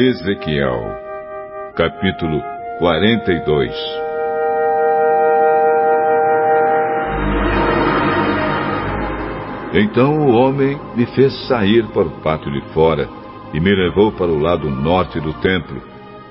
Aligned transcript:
Ezequiel, 0.00 0.80
capítulo 1.76 2.40
42 2.78 3.70
Então 9.74 10.20
o 10.20 10.30
homem 10.30 10.80
me 10.96 11.04
fez 11.04 11.46
sair 11.46 11.86
para 11.88 12.06
o 12.06 12.22
pátio 12.22 12.50
de 12.50 12.62
fora 12.72 13.10
e 13.52 13.60
me 13.60 13.74
levou 13.74 14.10
para 14.10 14.32
o 14.32 14.38
lado 14.38 14.70
norte 14.70 15.20
do 15.20 15.34
templo, 15.34 15.82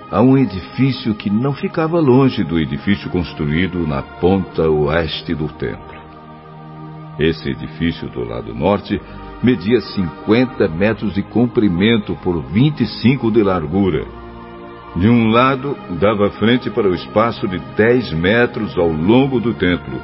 a 0.09 0.19
um 0.19 0.35
edifício 0.35 1.13
que 1.13 1.29
não 1.29 1.53
ficava 1.53 1.99
longe 1.99 2.43
do 2.43 2.57
edifício 2.59 3.07
construído 3.11 3.85
na 3.85 4.01
ponta 4.01 4.67
oeste 4.67 5.35
do 5.35 5.47
templo. 5.47 5.99
Esse 7.19 7.51
edifício 7.51 8.09
do 8.09 8.23
lado 8.23 8.51
norte 8.55 8.99
media 9.43 9.79
50 9.79 10.67
metros 10.67 11.13
de 11.13 11.23
comprimento 11.23 12.15
por 12.15 12.41
25 12.41 13.31
de 13.31 13.41
largura. 13.41 14.05
De 14.95 15.07
um 15.07 15.27
lado, 15.27 15.77
dava 15.99 16.31
frente 16.31 16.69
para 16.69 16.89
o 16.89 16.95
espaço 16.95 17.47
de 17.47 17.59
10 17.77 18.13
metros 18.13 18.77
ao 18.77 18.91
longo 18.91 19.39
do 19.39 19.53
templo, 19.53 20.01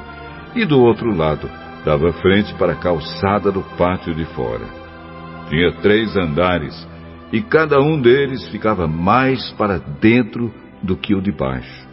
e 0.54 0.64
do 0.64 0.80
outro 0.80 1.14
lado, 1.14 1.50
dava 1.84 2.12
frente 2.14 2.54
para 2.54 2.72
a 2.72 2.76
calçada 2.76 3.52
do 3.52 3.62
pátio 3.76 4.14
de 4.14 4.24
fora. 4.26 4.64
Tinha 5.50 5.72
três 5.82 6.16
andares, 6.16 6.86
e 7.32 7.42
cada 7.42 7.80
um 7.80 8.00
deles 8.00 8.46
ficava 8.48 8.86
mais 8.86 9.50
para 9.52 9.78
dentro 9.78 10.52
do 10.82 10.96
que 10.96 11.14
o 11.14 11.20
de 11.20 11.32
baixo. 11.32 11.86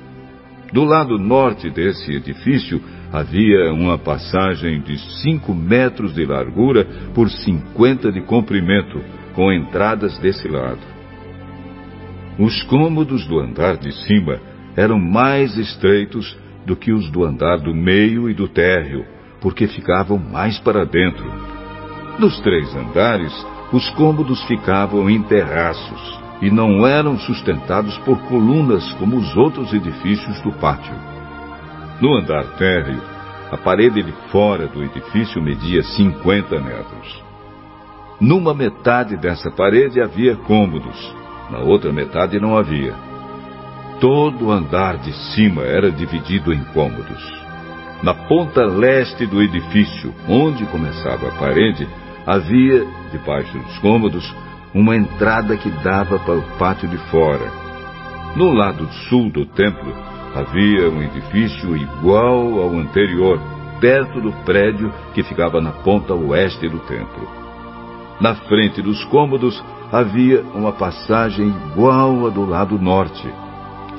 Do 0.74 0.84
lado 0.84 1.20
norte 1.20 1.70
desse 1.70 2.12
edifício 2.12 2.82
havia 3.12 3.72
uma 3.72 3.96
passagem 3.96 4.82
de 4.82 4.98
cinco 5.22 5.54
metros 5.54 6.16
de 6.16 6.26
largura 6.26 6.84
por 7.14 7.30
cinquenta 7.30 8.12
de 8.12 8.22
comprimento, 8.22 9.00
com 9.36 9.54
entradas 9.54 10.18
desse 10.18 10.48
lado. 10.48 10.82
Os 12.40 12.64
cômodos 12.64 13.24
do 13.28 13.38
andar 13.38 13.78
de 13.78 13.92
cima 13.92 14.40
eram 14.76 14.98
mais 14.98 15.56
estreitos 15.56 16.36
do 16.66 16.76
que 16.76 16.92
os 16.92 17.08
do 17.12 17.24
andar 17.24 17.60
do 17.60 17.76
meio 17.76 18.28
e 18.28 18.34
do 18.34 18.48
térreo, 18.48 19.06
porque 19.40 19.68
ficavam 19.68 20.18
mais 20.18 20.58
para 20.58 20.86
dentro. 20.86 21.32
Nos 22.18 22.40
três 22.42 22.76
andares, 22.76 23.32
os 23.72 23.88
cômodos 23.92 24.44
ficavam 24.46 25.08
em 25.08 25.22
terraços 25.22 26.23
e 26.44 26.52
não 26.52 26.86
eram 26.86 27.18
sustentados 27.18 27.98
por 28.00 28.20
colunas 28.24 28.92
como 28.96 29.16
os 29.16 29.38
outros 29.38 29.74
edifícios 29.74 30.42
do 30.42 30.52
pátio. 30.52 30.94
No 32.02 32.18
andar 32.18 32.44
térreo, 32.58 33.02
a 33.50 33.56
parede 33.56 34.04
de 34.04 34.12
fora 34.30 34.68
do 34.68 34.84
edifício 34.84 35.42
media 35.42 35.82
50 35.82 36.60
metros. 36.60 37.24
Numa 38.20 38.54
metade 38.54 39.16
dessa 39.16 39.50
parede 39.52 40.02
havia 40.02 40.36
cômodos, 40.36 41.16
na 41.50 41.60
outra 41.60 41.94
metade 41.94 42.38
não 42.42 42.58
havia. 42.58 42.94
Todo 44.02 44.48
o 44.48 44.52
andar 44.52 44.98
de 44.98 45.14
cima 45.34 45.62
era 45.62 45.90
dividido 45.90 46.52
em 46.52 46.62
cômodos. 46.74 47.24
Na 48.04 48.14
ponta 48.14 48.66
leste 48.66 49.26
do 49.26 49.42
edifício, 49.42 50.14
onde 50.28 50.66
começava 50.66 51.30
a 51.30 51.40
parede, 51.40 51.88
havia, 52.28 52.86
debaixo 53.14 53.58
dos 53.58 53.78
cômodos, 53.78 54.30
uma 54.74 54.96
entrada 54.96 55.56
que 55.56 55.70
dava 55.84 56.18
para 56.20 56.38
o 56.38 56.58
pátio 56.58 56.88
de 56.88 56.98
fora. 57.10 57.52
No 58.36 58.52
lado 58.52 58.88
sul 59.08 59.30
do 59.30 59.46
templo 59.46 59.94
havia 60.36 60.90
um 60.90 61.02
edifício 61.04 61.78
igual 61.78 62.60
ao 62.60 62.72
anterior, 62.72 63.40
perto 63.80 64.20
do 64.20 64.32
prédio 64.44 64.92
que 65.14 65.22
ficava 65.22 65.62
na 65.62 65.72
ponta 65.72 66.14
oeste 66.14 66.68
do 66.68 66.80
templo. 66.80 67.28
Na 68.20 68.34
frente 68.36 68.82
dos 68.82 69.04
cômodos 69.06 69.64
havia 69.92 70.42
uma 70.56 70.72
passagem 70.72 71.50
igual 71.50 72.26
à 72.26 72.30
do 72.30 72.46
lado 72.46 72.80
norte. 72.80 73.28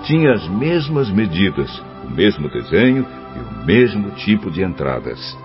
Tinha 0.05 0.33
as 0.33 0.49
mesmas 0.49 1.09
medidas, 1.11 1.83
o 2.05 2.11
mesmo 2.11 2.49
desenho 2.49 3.07
e 3.37 3.39
o 3.39 3.65
mesmo 3.65 4.11
tipo 4.13 4.51
de 4.51 4.63
entradas. 4.63 5.39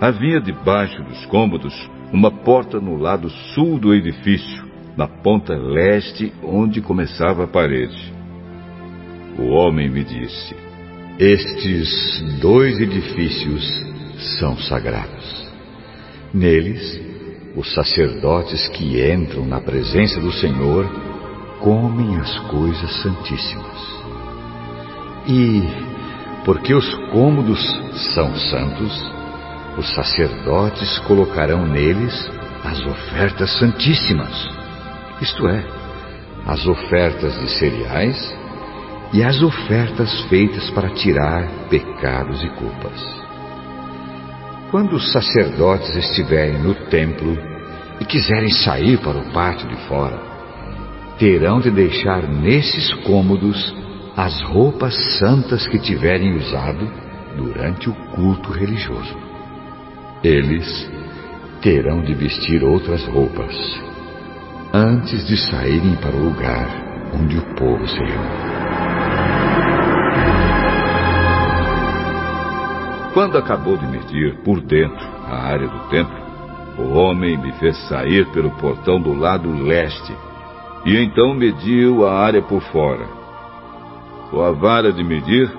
Havia 0.00 0.40
debaixo 0.40 1.02
dos 1.02 1.26
cômodos 1.26 1.74
uma 2.12 2.30
porta 2.30 2.80
no 2.80 2.96
lado 2.96 3.28
sul 3.54 3.78
do 3.78 3.94
edifício, 3.94 4.64
na 4.96 5.06
ponta 5.06 5.54
leste 5.54 6.32
onde 6.42 6.80
começava 6.80 7.44
a 7.44 7.48
parede. 7.48 8.14
O 9.38 9.48
homem 9.48 9.90
me 9.90 10.04
disse: 10.04 10.54
Estes 11.18 12.38
dois 12.40 12.78
edifícios 12.80 13.64
são 14.38 14.56
sagrados. 14.56 15.46
Neles, 16.32 17.00
os 17.54 17.72
sacerdotes 17.74 18.68
que 18.68 19.00
entram 19.00 19.44
na 19.44 19.60
presença 19.60 20.20
do 20.20 20.32
Senhor 20.32 20.86
comem 21.60 22.16
as 22.16 22.38
coisas 22.40 23.02
santíssimas. 23.02 23.96
E 25.26 25.62
porque 26.44 26.72
os 26.72 26.94
cômodos 27.10 27.60
são 28.14 28.34
santos, 28.36 29.15
os 29.76 29.94
sacerdotes 29.94 30.98
colocarão 31.00 31.66
neles 31.66 32.30
as 32.64 32.84
ofertas 32.84 33.58
santíssimas, 33.58 34.48
isto 35.20 35.46
é, 35.46 35.64
as 36.46 36.66
ofertas 36.66 37.38
de 37.40 37.50
cereais 37.50 38.36
e 39.12 39.22
as 39.22 39.40
ofertas 39.42 40.22
feitas 40.22 40.70
para 40.70 40.90
tirar 40.90 41.48
pecados 41.68 42.42
e 42.42 42.48
culpas. 42.50 43.26
Quando 44.70 44.96
os 44.96 45.12
sacerdotes 45.12 45.94
estiverem 45.94 46.58
no 46.58 46.74
templo 46.86 47.36
e 48.00 48.04
quiserem 48.04 48.50
sair 48.50 48.98
para 48.98 49.18
o 49.18 49.32
pátio 49.32 49.68
de 49.68 49.76
fora, 49.86 50.20
terão 51.18 51.60
de 51.60 51.70
deixar 51.70 52.28
nesses 52.28 52.92
cômodos 53.04 53.74
as 54.16 54.42
roupas 54.42 54.94
santas 55.18 55.66
que 55.68 55.78
tiverem 55.78 56.36
usado 56.36 56.90
durante 57.36 57.88
o 57.88 57.94
culto 58.10 58.50
religioso. 58.50 59.25
Eles 60.22 60.90
terão 61.62 62.02
de 62.02 62.14
vestir 62.14 62.62
outras 62.64 63.04
roupas 63.06 63.54
antes 64.72 65.26
de 65.26 65.36
saírem 65.36 65.96
para 65.96 66.16
o 66.16 66.24
lugar 66.24 66.68
onde 67.14 67.38
o 67.38 67.54
povo 67.54 67.86
se 67.86 67.98
reúne. 67.98 68.46
Quando 73.14 73.38
acabou 73.38 73.76
de 73.76 73.86
medir 73.86 74.36
por 74.44 74.60
dentro 74.60 75.06
a 75.26 75.36
área 75.36 75.68
do 75.68 75.78
templo, 75.88 76.26
o 76.78 76.92
homem 76.92 77.38
me 77.38 77.52
fez 77.52 77.76
sair 77.88 78.26
pelo 78.32 78.50
portão 78.58 79.00
do 79.00 79.14
lado 79.14 79.50
leste 79.50 80.14
e 80.84 80.96
então 80.98 81.34
mediu 81.34 82.06
a 82.06 82.14
área 82.18 82.42
por 82.42 82.60
fora 82.60 83.16
com 84.30 84.42
a 84.42 84.50
vara 84.50 84.92
de 84.92 85.02
medir, 85.04 85.50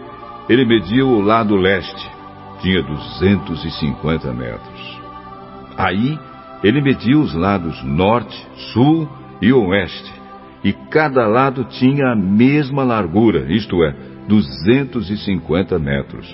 ele 0.50 0.66
mediu 0.66 1.08
o 1.08 1.22
lado 1.22 1.56
leste. 1.56 2.17
Tinha 2.62 2.82
250 2.82 4.34
metros. 4.34 5.02
Aí, 5.78 6.18
ele 6.64 6.82
mediu 6.82 7.22
os 7.22 7.34
lados 7.34 7.84
norte, 7.84 8.36
sul 8.74 9.08
e 9.42 9.54
oeste. 9.54 10.14
E 10.64 10.74
cada 10.90 11.28
lado 11.28 11.64
tinha 11.66 12.14
a 12.14 12.16
mesma 12.16 12.84
largura, 12.84 13.52
isto 13.52 13.84
é, 13.84 13.96
250 14.28 15.78
metros. 15.80 16.28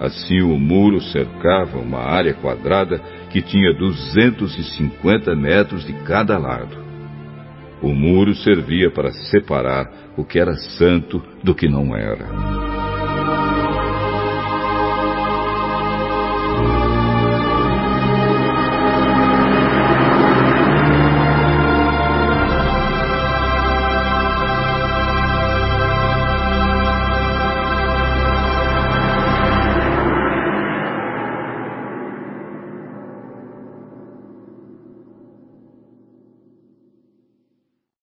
Assim, 0.00 0.42
o 0.42 0.58
muro 0.58 1.00
cercava 1.00 1.78
uma 1.78 2.00
área 2.00 2.34
quadrada 2.34 2.98
que 3.30 3.40
tinha 3.40 3.72
250 3.72 5.34
metros 5.34 5.86
de 5.86 5.92
cada 6.04 6.36
lado. 6.38 6.84
O 7.82 7.94
muro 7.94 8.34
servia 8.34 8.90
para 8.90 9.10
separar 9.12 9.90
o 10.16 10.24
que 10.24 10.38
era 10.38 10.54
santo 10.54 11.22
do 11.42 11.54
que 11.54 11.68
não 11.68 11.94
era. 11.94 12.65